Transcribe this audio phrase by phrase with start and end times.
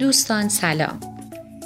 [0.00, 1.00] دوستان سلام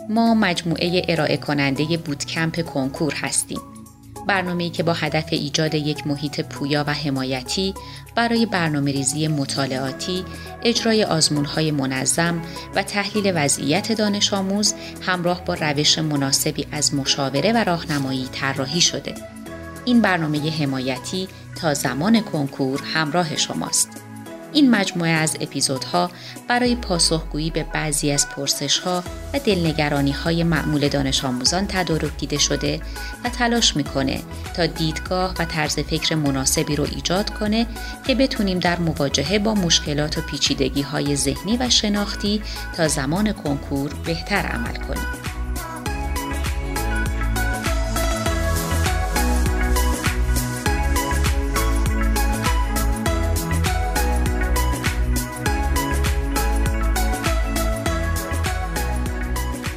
[0.09, 3.61] ما مجموعه ارائه کننده بودکمپ کنکور هستیم
[4.27, 7.75] برنامه‌ای که با هدف ایجاد یک محیط پویا و حمایتی
[8.15, 10.25] برای برنامه ریزی مطالعاتی،
[10.63, 12.43] اجرای آزمونهای منظم
[12.75, 19.32] و تحلیل وضعیت دانش آموز همراه با روش مناسبی از مشاوره و راهنمایی طراحی شده.
[19.85, 23.89] این برنامه حمایتی تا زمان کنکور همراه شماست.
[24.53, 26.11] این مجموعه از اپیزودها
[26.49, 32.81] برای پاسخگویی به بعضی از پرسشها و دلنگرانی های معمول دانش آموزان تدارک دیده شده
[33.25, 34.21] و تلاش می‌کنه
[34.57, 37.67] تا دیدگاه و طرز فکر مناسبی رو ایجاد کنه
[38.07, 42.43] که بتونیم در مواجهه با مشکلات و پیچیدگی های ذهنی و شناختی
[42.77, 45.32] تا زمان کنکور بهتر عمل کنیم.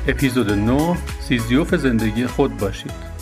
[0.07, 3.15] اپیزود 9 سیزیوف زندگی خود باشید.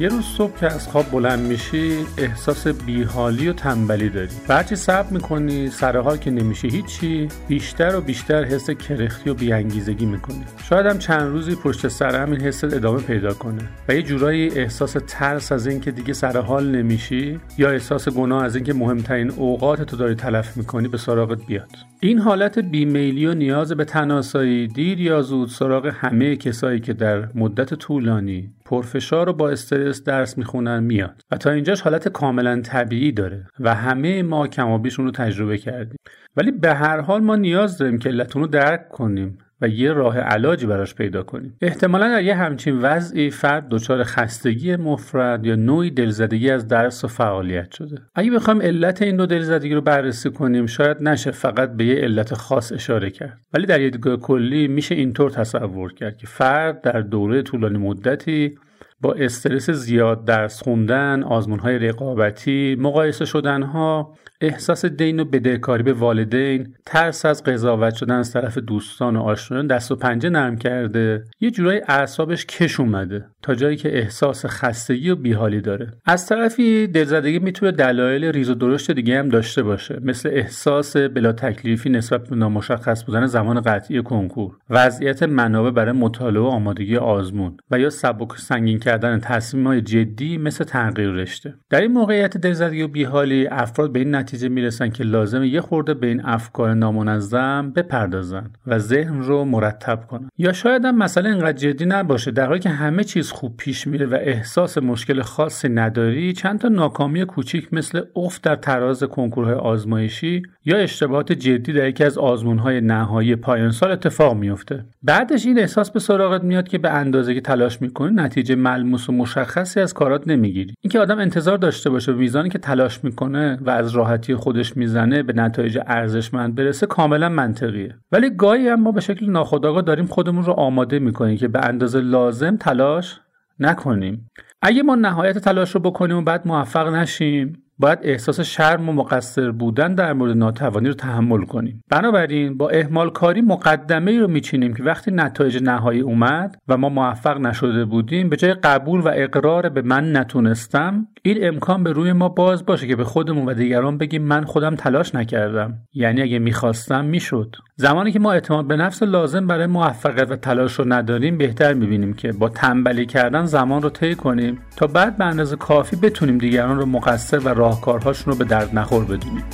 [0.00, 4.28] یه روز صبح که از خواب بلند میشی احساس بیحالی و تنبلی داری.
[4.48, 10.44] بعدی صبر می‌کنی سرحال که نمیشه هیچی بیشتر و بیشتر حس کرختی و بیانگیزگی می‌کنی.
[10.68, 13.62] شاید هم چند روزی پشت سر هم این حس ادامه پیدا کنه.
[13.88, 18.72] و یه جورایی احساس ترس از اینکه دیگه سرحال نمیشی یا احساس گناه از اینکه
[18.72, 21.70] مهمترین اوقات تو داری تلف می‌کنی به سراغت بیاد.
[22.00, 27.28] این حالت بیمیلی و نیاز به تناسایی دیر یا زود سراغ همه کسایی که در
[27.34, 31.20] مدت طولانی پرفشار و با استرس درس می‌خونن میاد.
[31.30, 35.96] و تا اینجاش حالت کاملا طبیعی داره و همه ما کمابیش رو تجربه کردیم.
[36.36, 39.38] ولی به هر حال ما نیاز داریم که علتون رو درک کنیم.
[39.60, 41.56] و یه راه علاجی براش پیدا کنیم.
[41.60, 47.08] احتمالا در یه همچین وضعی فرد دچار خستگی مفرد یا نوعی دلزدگی از درس و
[47.08, 47.96] فعالیت شده.
[48.14, 52.34] اگه بخوایم علت این دو دلزدگی رو بررسی کنیم شاید نشه فقط به یه علت
[52.34, 53.40] خاص اشاره کرد.
[53.52, 58.58] ولی در یه دیدگاه کلی میشه اینطور تصور کرد که فرد در دوره طولانی مدتی
[59.00, 65.82] با استرس زیاد درس خوندن، آزمون های رقابتی، مقایسه شدن ها، احساس دین و بدهکاری
[65.82, 70.56] به والدین، ترس از قضاوت شدن از طرف دوستان و آشنایان دست و پنجه نرم
[70.56, 73.30] کرده، یه جورایی اعصابش کش اومده.
[73.46, 75.92] تا جایی که احساس خستگی و بیحالی داره.
[76.04, 81.32] از طرفی دلزدگی می‌تونه دلایل ریز و درشت دیگه هم داشته باشه، مثل احساس بلا
[81.32, 87.56] تکلیفی نسبت به نامشخص بودن زمان قطعی کنکور، وضعیت منابع برای مطالعه و آمادگی آزمون
[87.70, 92.82] و یا سبک سنگین کردن تصمیم های جدی مثل تغییر رشته در این موقعیت دلزدگی
[92.82, 97.72] و بیحالی افراد به این نتیجه می‌رسن که لازم یه خورده به این افکار نامنظم
[97.76, 102.60] بپردازن و ذهن رو مرتب کنن یا شاید هم مسئله اینقدر جدی نباشه در حالی
[102.60, 107.74] که همه چیز خوب پیش میره و احساس مشکل خاصی نداری چند تا ناکامی کوچیک
[107.74, 113.70] مثل افت در تراز کنکورهای آزمایشی یا اشتباهات جدی در یکی از آزمونهای نهایی پایان
[113.70, 118.14] سال اتفاق میفته بعدش این احساس به سراغت میاد که به اندازه که تلاش می‌کنی
[118.14, 120.74] نتیجه ملموس و مشخصی از کارات نمی‌گیری.
[120.80, 125.22] اینکه آدم انتظار داشته باشه به میزانی که تلاش می‌کنه و از راحتی خودش می‌زنه
[125.22, 127.94] به نتایج ارزشمند برسه کاملا منطقیه.
[128.12, 132.00] ولی گاهی هم ما به شکل ناخودآگاه داریم خودمون رو آماده می‌کنیم که به اندازه
[132.00, 133.20] لازم تلاش
[133.60, 134.30] نکنیم.
[134.62, 139.50] اگه ما نهایت تلاش رو بکنیم و بعد موفق نشیم باید احساس شرم و مقصر
[139.50, 141.82] بودن در مورد ناتوانی رو تحمل کنیم.
[141.90, 146.88] بنابراین با اهمال کاری مقدمه ای رو میچینیم که وقتی نتایج نهایی اومد و ما
[146.88, 152.12] موفق نشده بودیم به جای قبول و اقرار به من نتونستم این امکان به روی
[152.12, 155.74] ما باز باشه که به خودمون و دیگران بگیم من خودم تلاش نکردم.
[155.94, 157.56] یعنی اگه می‌خواستم می‌شد.
[157.78, 162.14] زمانی که ما اعتماد به نفس لازم برای موفقیت و تلاش رو نداریم بهتر می‌بینیم
[162.14, 166.78] که با تنبلی کردن زمان رو طی کنیم تا بعد به اندازه کافی بتونیم دیگران
[166.78, 169.44] رو مقصر و راهکارهاشون رو به درد نخور بدونیم.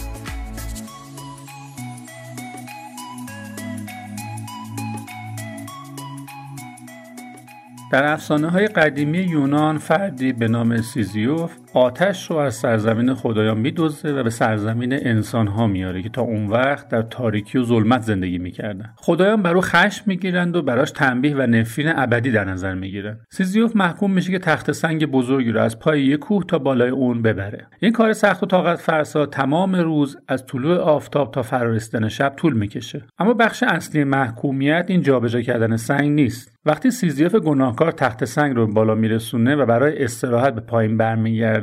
[7.92, 14.20] در افسانه های قدیمی یونان فردی به نام سیزیف آتش رو از سرزمین خدایان میدزده
[14.20, 18.38] و به سرزمین انسان ها میاره که تا اون وقت در تاریکی و ظلمت زندگی
[18.38, 18.90] می‌کردن.
[18.96, 23.76] خدایان بر او خشم می‌گیرند و براش تنبیه و نفرین ابدی در نظر می‌گیرن سیزیف
[23.76, 27.66] محکوم میشه که تخت سنگ بزرگی رو از پای یک کوه تا بالای اون ببره.
[27.80, 32.52] این کار سخت و طاقت فرسا تمام روز از طلوع آفتاب تا فرارسیدن شب طول
[32.52, 33.02] می‌کشه.
[33.18, 36.52] اما بخش اصلی محکومیت این جابجا کردن سنگ نیست.
[36.64, 41.61] وقتی سیزیف گناهکار تخت سنگ رو بالا میرسونه و برای استراحت به پایین برمیگرده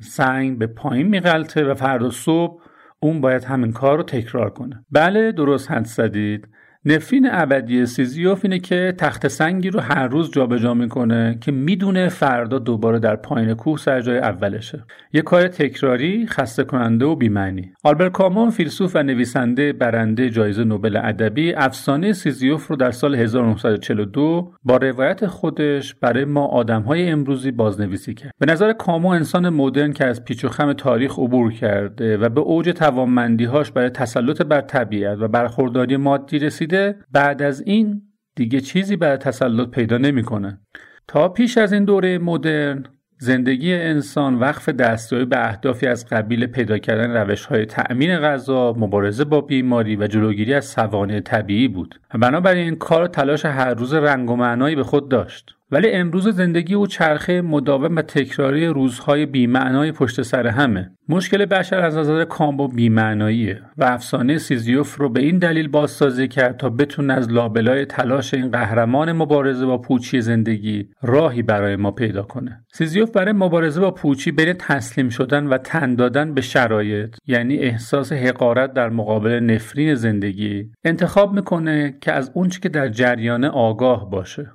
[0.00, 2.62] سنگ به پایین میغلطه و فردا صبح
[3.00, 4.84] اون باید همین کار رو تکرار کنه.
[4.90, 6.48] بله درست حدس زدید.
[6.84, 12.58] نفرین ابدی سیزیف اینه که تخته سنگی رو هر روز جابجا می‌کنه که می‌دونه فردا
[12.58, 14.84] دوباره در پایین کوه سر جای اولشه.
[15.12, 17.72] یه کار تکراری خسته کننده و بیمعنی.
[17.84, 24.52] آلبر کامو فیلسوف و نویسنده برنده جایزه نوبل ادبی افسانه سیزیف رو در سال 1942
[24.64, 28.32] با روایت خودش برای ما آدمهای امروزی بازنویسی کرد.
[28.38, 32.40] به نظر کامو انسان مدرن که از پیچ و خم تاریخ عبور کرده و به
[32.40, 36.38] اوج توانمندیهاش برای تسلط بر طبیعت و برخورداری مادی
[36.70, 38.02] رسیده بعد از این
[38.36, 40.60] دیگه چیزی برای تسلط پیدا نمی‌کنه
[41.08, 42.84] تا پیش از این دوره مدرن
[43.18, 49.24] زندگی انسان وقف دستیابی به اهدافی از قبیل پیدا کردن روش های تأمین غذا، مبارزه
[49.24, 54.30] با بیماری و جلوگیری از سوانه طبیعی بود بنابراین این کار تلاش هر روز رنگ
[54.30, 55.56] و معنایی به خود داشت.
[55.72, 60.90] ولی امروز زندگی او چرخه مداوم و تکراری روزهای بیمعنای پشت سر همه.
[61.08, 66.56] مشکل بشر از نظر کامبو بیمعناییه و افسانه سیزیوف رو به این دلیل بازسازی کرد
[66.56, 72.22] تا بتونه از لابلای تلاش این قهرمان مبارزه با پوچی زندگی راهی برای ما پیدا
[72.22, 72.64] کنه.
[72.72, 78.12] سیزیوف برای مبارزه با پوچی بین تسلیم شدن و تن دادن به شرایط یعنی احساس
[78.12, 84.50] حقارت در مقابل نفرین زندگی انتخاب می‌کنه که از اونچه که در جریان آگاه باشه.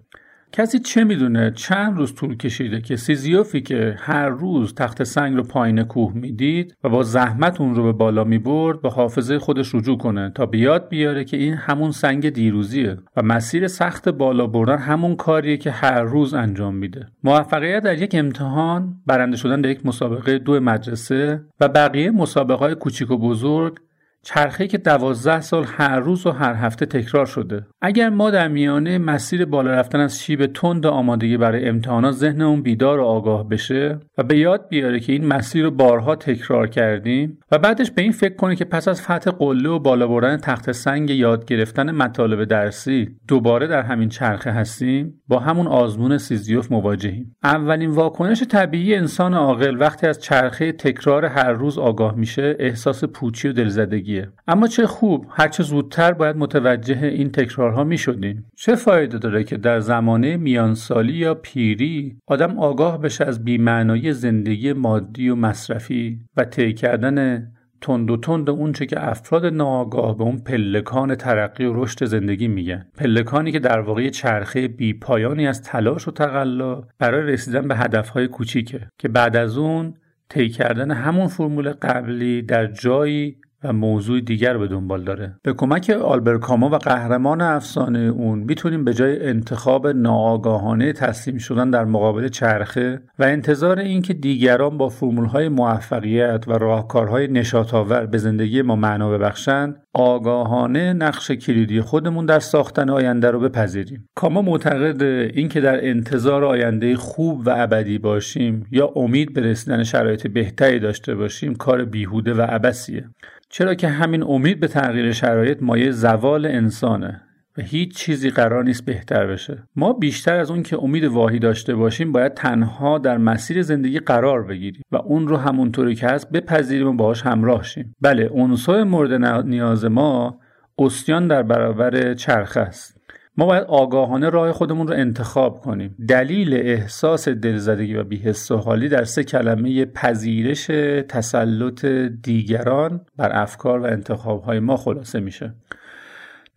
[0.55, 5.43] کسی چه می‌دونه چند روز طول کشیده که سیزیوفی که هر روز تخت سنگ رو
[5.43, 9.97] پایین کوه می‌دید و با زحمت اون رو به بالا می‌برد به حافظه خودش رجوع
[9.97, 15.15] کنه تا بیاد بیاره که این همون سنگ دیروزیه و مسیر سخت بالا بردن همون
[15.15, 17.07] کاریه که هر روز انجام میده.
[17.23, 22.75] موفقیت در یک امتحان برنده شدن در یک مسابقه دو مدرسه و بقیه مسابقه های
[22.75, 23.77] کوچیک و بزرگ
[24.27, 27.65] چرخه که دوازده سال هر روز و هر هفته تکرار شده.
[27.81, 32.61] اگر ما در میانه مسیر بالا رفتن از شیب تند آمادگی برای امتحانات ذهن اون
[32.61, 37.37] بیدار و آگاه بشه و به یاد بیاره که این مسیر رو بارها تکرار کردیم
[37.51, 40.71] و بعدش به این فکر کنه که پس از فتح قله و بالا بردن تخت
[40.71, 47.35] سنگ یاد گرفتن مطالب درسی دوباره در همین چرخه هستیم با همون آزمون سیزیوف مواجهیم.
[47.43, 53.47] اولین واکنش طبیعی انسان عاقل وقتی از چرخه تکرار هر روز آگاه میشه احساس پوچی
[53.47, 54.14] و دلزدگی.
[54.47, 59.57] اما چه خوب هرچه زودتر باید متوجه این تکرارها می شدیم چه فایده داره که
[59.57, 66.43] در زمانه میانسالی یا پیری آدم آگاه بشه از بیمعنایی زندگی مادی و مصرفی و
[66.43, 67.47] طی کردن
[67.81, 72.85] تند و تند اونچه که افراد ناآگاه به اون پلکان ترقی و رشد زندگی میگن.
[72.97, 78.27] پلکانی که در واقع چرخه بی پایانی از تلاش و تقلا برای رسیدن به هدفهای
[78.27, 79.93] کوچیکه که بعد از اون
[80.29, 85.35] طی کردن همون فرمول قبلی در جایی و موضوع دیگر به دنبال داره.
[85.43, 91.69] به کمک آلبر کاما و قهرمان افسانه اون می‌تونیم به جای انتخاب ناآگاهانه تسلیم شدن
[91.69, 98.61] در مقابل چرخه و انتظار اینکه دیگران با فرمولهای موفقیت و راهکارهای نشاطآور به زندگی
[98.61, 104.09] ما معنا ببخشند آگاهانه نقش کلیدی خودمون در ساختن آینده رو بپذیریم.
[104.15, 105.03] کاما معتقد
[105.33, 111.15] اینکه در انتظار آینده خوب و ابدی باشیم یا امید به رسیدن شرایط بهتری داشته
[111.15, 113.09] باشیم کار بیهوده و عبسیه
[113.57, 117.21] چرا که همین امید به تغییر شرایط مایه زوال انسانه
[117.57, 119.63] و هیچ چیزی قرار نیست بهتر بشه.
[119.75, 124.43] ما بیشتر از اون که امید واهی داشته باشیم باید تنها در مسیر زندگی قرار
[124.43, 127.95] بگیریم و اون رو همونطوری که هست بپذیریم و باهاش همراه شیم.
[128.01, 129.13] بله عنصر مورد
[129.47, 130.39] نیاز ما
[130.77, 132.94] استیان در برابر چرخ است.
[133.37, 135.95] ما باید آگاهانه راه خودمون رو انتخاب کنیم.
[136.07, 140.65] دلیل احساس دلزدگی و بیحس و حالی در سه کلمه پذیرش
[141.09, 141.85] تسلط
[142.21, 145.53] دیگران بر افکار و انتخابهای ما خلاصه میشه.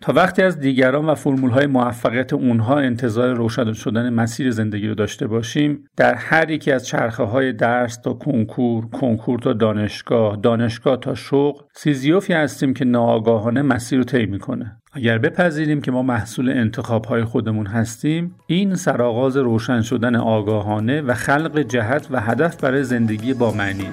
[0.01, 1.15] تا وقتی از دیگران و
[1.49, 6.87] های موفقیت اونها انتظار روشن شدن مسیر زندگی رو داشته باشیم در هر یکی از
[6.87, 13.63] چرخه های درس تا کنکور کنکور تا دانشگاه دانشگاه تا شغل سیزیوفی هستیم که ناآگاهانه
[13.63, 14.77] مسیر رو طی می‌کنه.
[14.99, 21.15] اگر بپذیریم که ما محصول انتخاب های خودمون هستیم این سرآغاز روشن شدن آگاهانه و
[21.15, 23.89] خلق جهت و هدف برای زندگی با معنی.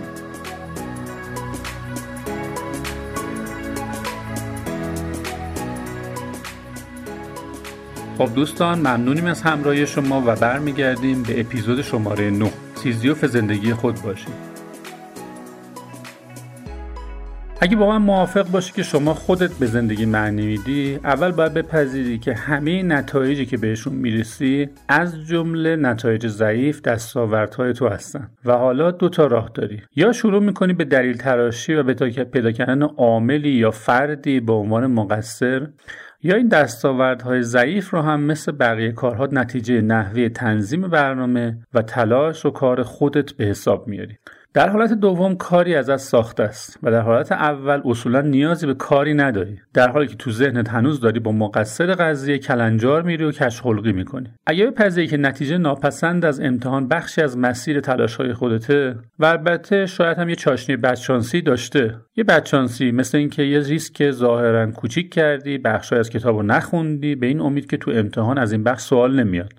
[8.18, 14.02] خب دوستان ممنونیم از همراهی شما و برمیگردیم به اپیزود شماره 9 سیزیوف زندگی خود
[14.02, 14.55] باشید.
[17.62, 22.20] اگه با من موافق باشی که شما خودت به زندگی معنی میدی اول باید بپذیری
[22.20, 28.92] که همه نتایجی که بهشون می‌رسی از جمله نتایج ضعیف دستاوردهای تو هستن و حالا
[28.92, 29.82] دو تا راه داری.
[29.96, 31.94] یا شروع می‌کنی به دلیل تراشی و به
[32.24, 35.68] پیدا کردن عاملی یا فردی به عنوان مقصر
[36.24, 42.46] یا این دستاوردهای ضعیف رو هم مثل بقیه کارها نتیجه نحوه تنظیم برنامه و تلاش
[42.46, 44.18] و کار خودت به حساب میاری.
[44.56, 49.14] در حالت دوم کاری از ساخته است و در حالت اول اصولا نیازی به کاری
[49.14, 49.60] نداری.
[49.74, 53.92] در حالی که تو ذهنت هنوز داری با مقصر قضیه کلنجار میری و کش خلقی
[53.92, 54.28] می‌کنی.
[54.46, 59.86] اگه بپذیری که نتیجه ناپسند از امتحان بخشی از مسیر تلاش های خودته و البته
[59.86, 61.96] شاید هم یه چاشنی بدشانسی داشته.
[62.16, 67.28] یه بدشانسی مثل اینکه یه ریسک ظاهرا کوچیک کردی بخشی از کتاب رو نخوندی به
[67.28, 69.54] این امید که تو امتحان از این بخش سوال نمیاد.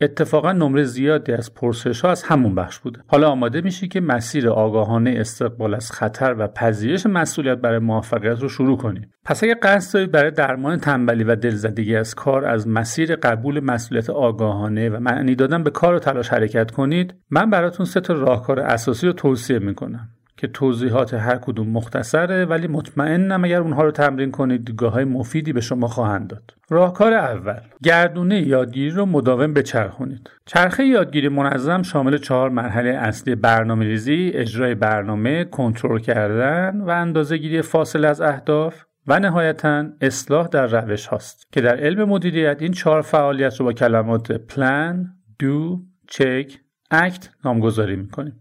[0.00, 3.00] اتفاقا نمره زیادی از پرسش ها از همون بخش بوده.
[3.06, 8.48] حالا آماده میشی که مسیر آگاهانه استقبال از خطر و پذیرش مسئولیت برای موفقیت رو
[8.48, 9.00] شروع کنی.
[9.24, 14.10] پس اگه قصد دارید برای درمان تنبلی و دلزدگی از کار از مسیر قبول مسئولیت
[14.10, 18.60] آگاهانه و معنی دادن به کار و تلاش حرکت کنید من براتون سه تا راهکار
[18.60, 20.08] اساسی رو توصیه می‌کنم.
[20.38, 25.52] که توضیحات هر کدوم مختصره ولی مطمئنم اگر اونها رو تمرین کنید دیدگاه های مفیدی
[25.52, 26.54] به شما خواهند داد.
[26.70, 30.30] راهکار اول گردونه یادگیری رو مداوم بچرخونید.
[30.46, 37.36] چرخه یادگیری منظم شامل چهار مرحله اصلی برنامه ریزی اجرای برنامه کنترل کردن و اندازه
[37.36, 42.72] گیری فاصله از اهداف و نهایتا اصلاح در روش هاست که در علم مدیریت این
[42.72, 45.06] چهار فعالیت رو با کلمات پلان،
[45.38, 46.58] دو، چک،
[46.90, 48.40] اکت نامگذاری می‌کنیم.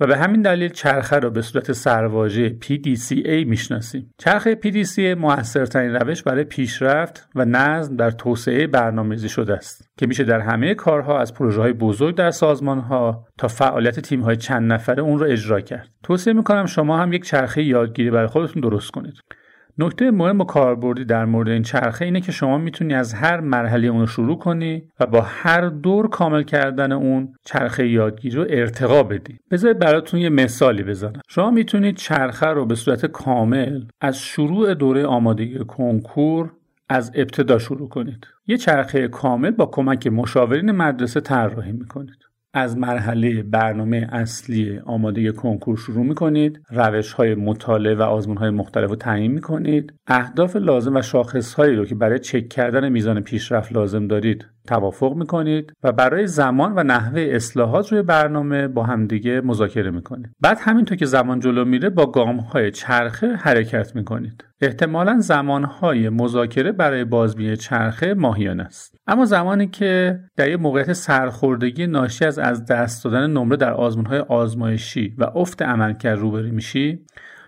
[0.00, 4.10] و به همین دلیل چرخه را به صورت سرواژه PDCA می‌شناسیم.
[4.18, 10.24] چرخه PDCA موثرترین روش برای پیشرفت و نظم در توسعه برنامه‌ریزی شده است که میشه
[10.24, 14.72] در همه کارها از پروژه های بزرگ در سازمان ها تا فعالیت تیم های چند
[14.72, 15.88] نفره اون رو اجرا کرد.
[16.02, 19.14] توصیه می‌کنم شما هم یک چرخه یادگیری برای خودتون درست کنید.
[19.80, 23.88] نکته مهم و کاربردی در مورد این چرخه اینه که شما می‌تونی از هر مرحله
[23.88, 29.02] اون رو شروع کنی و با هر دور کامل کردن اون چرخه یادگیری رو ارتقا
[29.02, 29.38] بدی.
[29.50, 31.20] بذارید براتون یه مثالی بزنم.
[31.28, 36.52] شما می‌تونید چرخه رو به صورت کامل از شروع دوره آمادگی کنکور
[36.88, 38.26] از ابتدا شروع کنید.
[38.46, 42.29] یه چرخه کامل با کمک مشاورین مدرسه طراحی می‌کنید.
[42.54, 48.50] از مرحله برنامه اصلی آماده کنکور شروع می کنید روش های مطالعه و آزمون های
[48.50, 52.88] مختلف رو تعیین می کنید اهداف لازم و شاخص هایی رو که برای چک کردن
[52.88, 58.82] میزان پیشرفت لازم دارید توافق می‌کنید و برای زمان و نحوه اصلاحات روی برنامه با
[58.82, 60.30] همدیگه مذاکره می‌کنید.
[60.40, 64.44] بعد همینطور که زمان جلو میره با گام های چرخه حرکت می‌کنید.
[64.60, 68.96] احتمالا زمانهای مذاکره برای بازبینی چرخه ماهیانه است.
[69.06, 74.18] اما زمانی که در یک موقعیت سرخوردگی ناشی از از دست دادن نمره در آزمونهای
[74.18, 77.06] آزمایشی و افت عملکرد روبرو میشی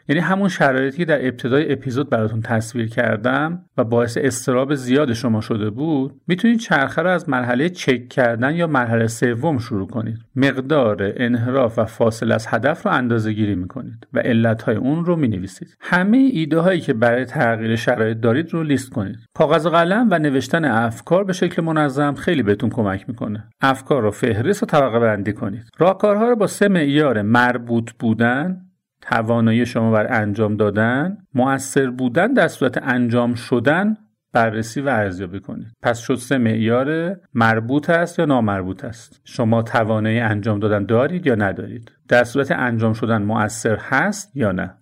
[0.09, 5.41] یعنی همون شرایطی که در ابتدای اپیزود براتون تصویر کردم و باعث استراب زیاد شما
[5.41, 10.19] شده بود می‌تونید چرخه رو از مرحله چک کردن یا مرحله سوم شروع کنید.
[10.37, 15.77] مقدار انحراف و فاصله از هدف رو اندازه گیری می‌کنید و علتهای اون رو می‌نویسید.
[15.81, 19.17] همه ایده هایی که برای تغییر شرایط دارید رو لیست کنید.
[19.35, 23.45] کاغذ و قلم و نوشتن افکار به شکل منظم خیلی بهتون کمک می‌کنه.
[23.61, 25.65] افکار رو فهرست و طبقه بندی کنید.
[25.79, 28.61] راهکارها رو با سه معیار مربوط بودن
[29.03, 33.97] توانایی شما بر انجام دادن مؤثر بودن در صورت انجام شدن
[34.33, 35.67] بررسی و ارزیابی کنید.
[35.83, 41.35] پس شد سه معیار مربوط است یا نامربوط است؟ شما توانایی انجام دادن دارید یا
[41.35, 44.75] ندارید؟ در صورت انجام شدن مؤثر هست یا نه؟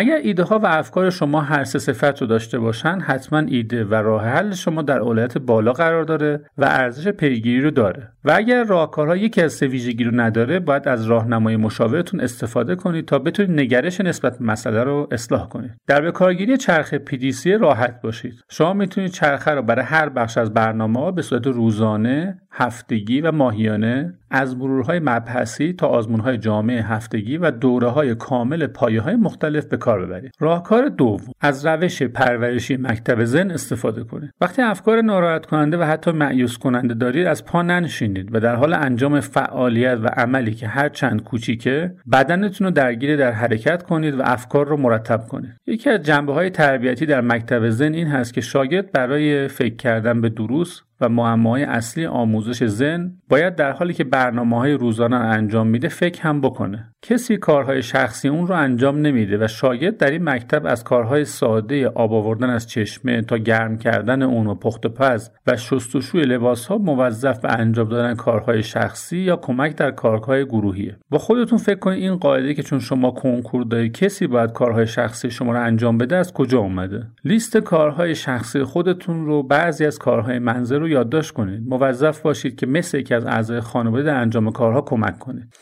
[0.00, 3.94] اگر ایده ها و افکار شما هر سه صفت رو داشته باشن حتما ایده و
[3.94, 8.12] راه حل شما در اولویت بالا قرار داره و ارزش پیگیری رو داره.
[8.24, 13.06] و اگر راهکارها یکی از سه ویژگی رو نداره باید از راهنمای مشاورتون استفاده کنید
[13.06, 15.70] تا بتونید نگرش نسبت به مسئله رو اصلاح کنید.
[15.86, 18.34] در به کارگیری چرخه PDC راحت باشید.
[18.50, 23.32] شما می‌تونید چرخه رو برای هر بخش از برنامه ها به صورت روزانه هفتگی و
[23.32, 29.64] ماهیانه از مرورهای مبحثی تا آزمونهای جامعه هفتگی و دوره های کامل پایه های مختلف
[29.64, 34.30] به کار ببرید راهکار دوم از روش پرورشی مکتب زن استفاده کنید.
[34.40, 38.74] وقتی افکار ناراحت کننده و حتی معیوس کننده دارید از پا ننشینید و در حال
[38.74, 44.22] انجام فعالیت و عملی که هر چند کوچیکه بدنتون رو درگیر در حرکت کنید و
[44.24, 45.50] افکار رو مرتب کنید.
[45.66, 50.20] یکی از جنبه های تربیتی در مکتب زن این هست که شاگرد برای فکر کردن
[50.20, 55.66] به دروس و معماهای اصلی آموزش زن باید در حالی که برنامه های روزانه انجام
[55.66, 56.92] میده فکر هم بکنه.
[57.02, 61.88] کسی کارهای شخصی اون رو انجام نمیده و شاید در این مکتب از کارهای ساده
[61.88, 66.66] آب آوردن از چشمه تا گرم کردن اون و پخت و پز و شستشوی لباس
[66.66, 70.96] ها موظف به انجام دادن کارهای شخصی یا کمک در کارهای گروهیه.
[71.10, 75.30] با خودتون فکر کنید این قاعده که چون شما کنکور دارید کسی باید کارهای شخصی
[75.30, 80.38] شما رو انجام بده از کجا اومده؟ لیست کارهای شخصی خودتون رو بعضی از کارهای
[80.38, 81.68] منزل رو یادداشت کنید.
[81.68, 85.54] موظف باشید که مثل یکی از اعضای خانواده در انجام کارها کمک کنید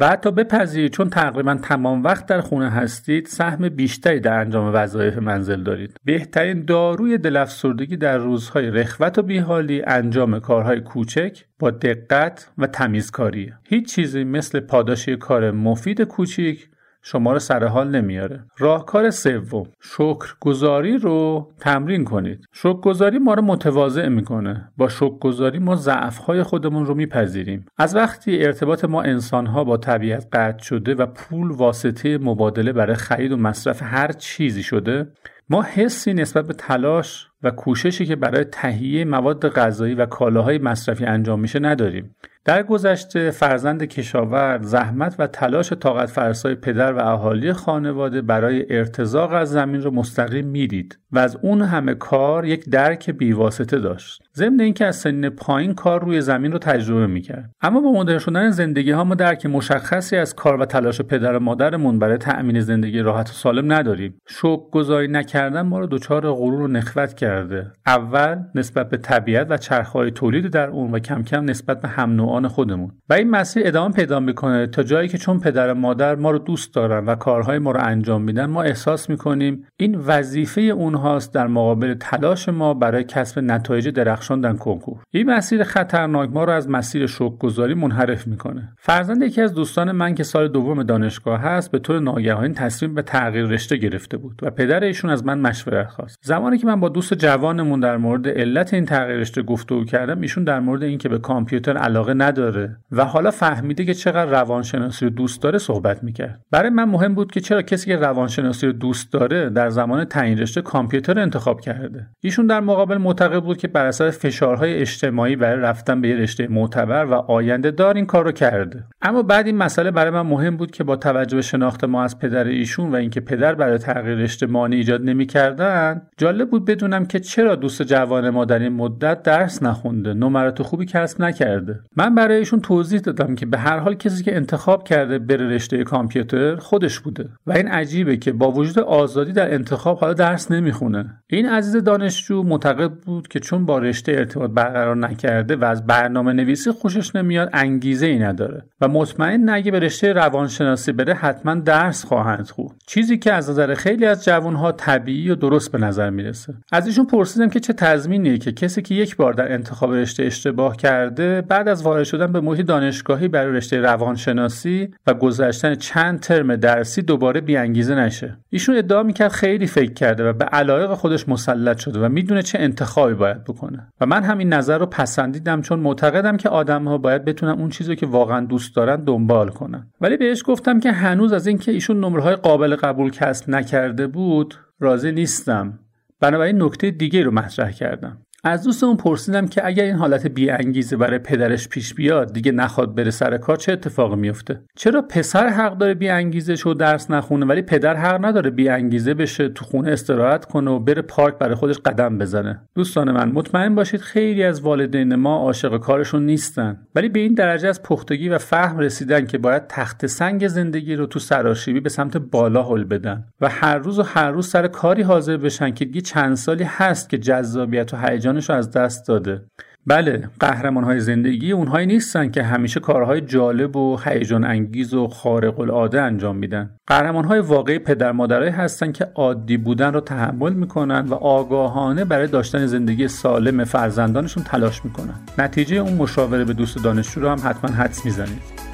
[0.00, 5.18] و حتی بپذیرید چون تقریبا تمام وقت در خونه هستید سهم بیشتری در انجام وظایف
[5.18, 5.96] منزل دارید.
[6.04, 13.58] بهترین داروی دلافسردگی در روزهای رخوت و بیحالی انجام کارهای کوچک با دقت و تمیزکاریه.
[13.64, 16.68] هیچ چیزی مثل پاداشی کار مفید کوچیک
[17.02, 18.44] شما رو سر حال نمیاره.
[18.58, 22.44] راهکار سوم شکرگزاری رو تمرین کنید.
[22.52, 24.72] شکرگزاری ما رو متواضع می‌کنه.
[24.76, 27.66] با شکرگزاری ما ضعفهای خودمون رو میپذیریم.
[27.78, 33.32] از وقتی ارتباط ما انسانها با طبیعت قطع شده و پول واسطه مبادله برای خرید
[33.32, 35.12] و مصرف هر چیزی شده
[35.52, 41.04] ما حسی نسبت به تلاش و کوششی که برای تهیه مواد غذایی و کالاهای مصرفی
[41.04, 42.16] انجام میشه نداریم.
[42.44, 49.32] در گذشته فرزند کشاورز زحمت و تلاش طاقت فرسای پدر و اهالی خانواده برای ارتزاق
[49.32, 54.22] از زمین را مستقیم می‌دید و از اون همه کار یک درک بیواسطه داشت.
[54.36, 57.50] ضمن اینکه از سنین پایین کار روی زمین رو تجربه می‌کرد.
[57.62, 61.40] اما با مدرن شدن زندگی ها ما درک مشخصی از کار و تلاش پدر و
[61.40, 64.20] مادرمون برای تأمین زندگی راحت و سالم نداریم.
[64.28, 65.08] شوق گذاری
[65.40, 67.72] نکردن ما رو دچار غرور و نخوت کرده.
[67.86, 72.10] اول نسبت به طبیعت و چرخهای تولید در اون و کم کم نسبت به هم
[72.10, 72.90] نوعان خودمون.
[73.08, 76.38] و این مسیر ادامه پیدا می‌کنه تا جایی که چون پدر و مادر ما رو
[76.38, 81.46] دوست دارن و کارهای ما رو انجام میدن ما احساس می‌کنیم این وظیفه اونهاست در
[81.46, 84.98] مقابل تلاش ما برای کسب نتایج درخشان در کنکور.
[85.10, 88.72] این مسیر خطرناک ما رو از مسیر شوکگذاری منحرف می‌کنه.
[88.78, 93.02] فرزند یکی از دوستان من که سال دوم دانشگاه هست به طور ناگهانی تصمیم به
[93.02, 96.88] تغییر رشته گرفته بود و پدر ایشون از من مشورت خواست زمانی که من با
[96.88, 101.18] دوست جوانمون در مورد علت این تغییر رشته گفتگو کردم ایشون در مورد اینکه به
[101.18, 106.40] کامپیوتر علاقه نداره و حالا فهمیده که چقدر روانشناسی رو دوست داره صحبت می‌کرد.
[106.50, 110.38] برای من مهم بود که چرا کسی که روانشناسی رو دوست داره در زمان تعیین
[110.38, 112.06] رشته کامپیوتر انتخاب کرده.
[112.20, 116.48] ایشون در مقابل معتقد بود که بر اثر فشارهای اجتماعی برای رفتن به یه رشته
[116.48, 118.84] معتبر و آینده دار این کار رو کرده.
[119.02, 122.18] اما بعد این مسئله برای من مهم بود که با توجه به شناخت ما از
[122.18, 126.02] پدر ایشون و اینکه پدر برای تغییر رشته مانع ایجاد نمی‌کردن.
[126.16, 130.14] جالب بود بدونم که چرا دوست جوان ما در این مدت درس نخونده.
[130.14, 131.80] نمرات خوبی کسب نکرده.
[131.96, 135.84] من برای ایشون توضیح دادم که به هر حال کسی که انتخاب کرده بره رشته
[135.84, 137.28] کامپیوتر خودش بوده.
[137.46, 141.20] و این عجیبه که با وجود آزادی در انتخاب حالا درس نمی‌خونه.
[141.26, 146.32] این عزیز دانشجو معتقد بود که چون با رشته ارتباط برقرار نکرده و از برنامه
[146.32, 148.62] نویسی خوشش نمیاد انگیزه ای نداره.
[148.80, 153.74] و مطمئن نگه به رشته روانشناسی بره حتما درس خواهند خود چیزی که از نظر
[153.74, 156.54] خیلی از جوانها طبیعی و درست به نظر می‌رسه.
[156.72, 160.76] از ایشون پرسیدم که چه تضمینیه که کسی که یک بار در انتخاب رشته اشتباه
[160.76, 166.56] کرده بعد از وارد شدن به محیط دانشگاهی برای رشته روانشناسی و گذشتن چند ترم
[166.56, 168.36] درسی دوباره بیانگیزه نشه.
[168.50, 172.58] ایشون ادعا می‌کرد خیلی فکر کرده و به علایق خودش مسلط شده و می‌دونه چه
[172.58, 173.86] انتخابی باید بکنه.
[174.00, 177.96] و من همین نظر رو پسندیدم چون معتقدم که آدم ها باید بتونن اون چیزی
[177.96, 179.86] که واقعا دوست دارن دنبال کنن.
[180.00, 184.54] ولی بهش گفتم که هنوز از اینکه ایشون نمره های قابل قبول کسب نکرده بود
[184.80, 185.78] راضی نیستم.
[186.20, 188.26] بنابراین نکته دیگه رو مطرح کردم.
[188.44, 192.94] از دوستمون پرسیدم که اگر این حالت بی انگیزه برای پدرش پیش بیاد دیگه نخواد
[192.94, 197.46] بره سر کار چه اتفاقی میفته چرا پسر حق داره بی انگیزه شو درس نخونه
[197.46, 201.54] ولی پدر حق نداره بی انگیزه بشه تو خونه استراحت کنه و بره پارک برای
[201.54, 207.08] خودش قدم بزنه؟ دوستان من مطمئن باشید خیلی از والدین ما عاشق کارشون نیستن ولی
[207.08, 211.18] به این درجه از پختگی و فهم رسیدن که باید تخت سنگ زندگی رو تو
[211.18, 215.36] سراشیبی به سمت بالا هل بدن و هر روز و هر روز سر کاری حاضر
[215.36, 217.96] بشن که دیگه چند سالی هست که جذابیت و
[218.30, 219.42] هیجانش رو از دست داده.
[219.86, 225.60] بله قهرمان های زندگی اونهایی نیستن که همیشه کارهای جالب و هیجان انگیز و خارق
[225.60, 226.70] العاده انجام میدن.
[226.86, 232.26] قهرمان های واقعی پدر مادرایی هستن که عادی بودن رو تحمل می‌کنن و آگاهانه برای
[232.26, 235.14] داشتن زندگی سالم فرزندانشون تلاش می‌کنن.
[235.38, 238.69] نتیجه اون مشاوره به دوست دانشجو رو هم حتما حدس می‌زنید.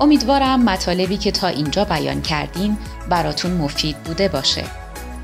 [0.00, 4.64] امیدوارم مطالبی که تا اینجا بیان کردیم براتون مفید بوده باشه.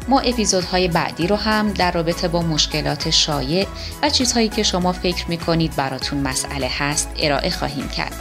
[0.08, 3.66] ما اپیزودهای بعدی رو هم در رابطه با مشکلات شایع
[4.02, 8.14] و چیزهایی که شما فکر می‌کنید براتون مسئله هست ارائه خواهیم کرد.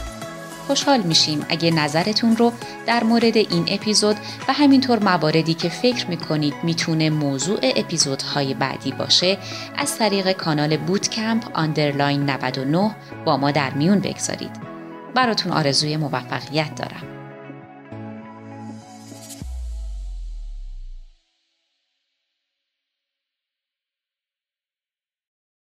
[0.66, 2.52] خوشحال میشیم اگه نظرتون رو
[2.86, 4.16] در مورد این اپیزود
[4.48, 9.38] و همینطور مواردی که فکر می‌کنید می‌تونه موضوع اپیزودهای بعدی باشه
[9.76, 14.73] از طریق کانال bootcamp underline 99 با ما در میون بگذارید.
[15.14, 17.13] براتون آرزوی موفقیت دارم.